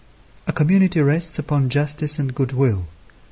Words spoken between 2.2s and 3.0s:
good will.